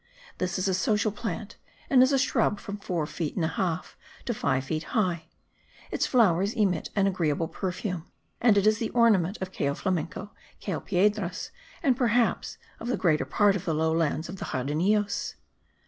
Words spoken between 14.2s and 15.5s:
of the Jardinillos.